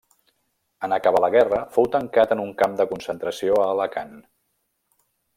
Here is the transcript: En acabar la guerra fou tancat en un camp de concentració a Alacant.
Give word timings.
En 0.85 0.93
acabar 0.95 1.19
la 1.23 1.29
guerra 1.35 1.59
fou 1.75 1.89
tancat 1.95 2.33
en 2.35 2.41
un 2.43 2.49
camp 2.61 2.73
de 2.79 2.87
concentració 2.93 3.59
a 3.61 3.67
Alacant. 3.75 4.17